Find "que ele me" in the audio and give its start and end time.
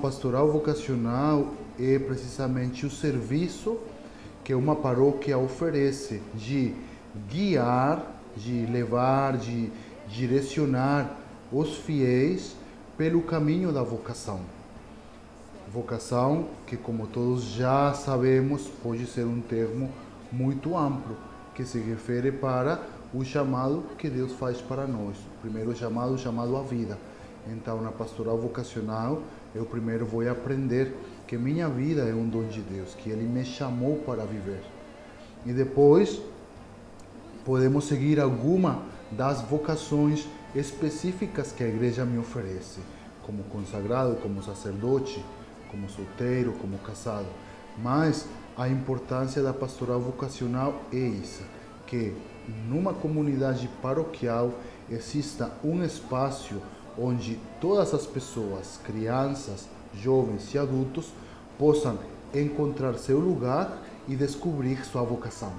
32.94-33.44